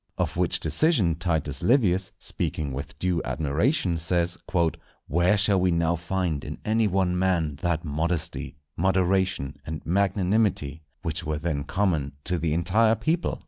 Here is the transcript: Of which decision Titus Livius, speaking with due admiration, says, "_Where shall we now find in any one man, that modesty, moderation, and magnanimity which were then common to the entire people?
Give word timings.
Of 0.17 0.35
which 0.35 0.59
decision 0.59 1.13
Titus 1.13 1.61
Livius, 1.61 2.11
speaking 2.17 2.73
with 2.73 2.97
due 2.97 3.21
admiration, 3.23 3.99
says, 3.99 4.35
"_Where 4.49 5.37
shall 5.37 5.61
we 5.61 5.69
now 5.69 5.95
find 5.95 6.43
in 6.43 6.57
any 6.65 6.87
one 6.87 7.19
man, 7.19 7.57
that 7.57 7.85
modesty, 7.85 8.55
moderation, 8.75 9.57
and 9.63 9.85
magnanimity 9.85 10.81
which 11.03 11.23
were 11.23 11.37
then 11.37 11.65
common 11.65 12.13
to 12.23 12.39
the 12.39 12.51
entire 12.51 12.95
people? 12.95 13.39